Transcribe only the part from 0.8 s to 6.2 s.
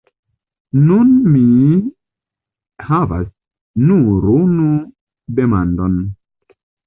Nun mi havas nur unu demandon.